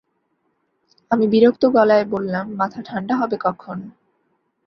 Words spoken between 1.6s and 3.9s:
গলায় বললাম, মাথা ঠাণ্ডা হবে কখন?